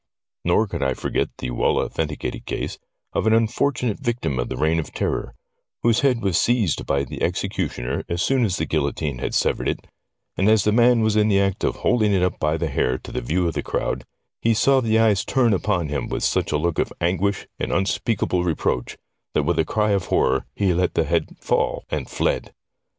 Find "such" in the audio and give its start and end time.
16.23-16.51